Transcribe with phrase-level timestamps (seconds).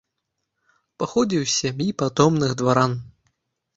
[1.03, 3.01] Паходзіў з сям'і патомных дваран.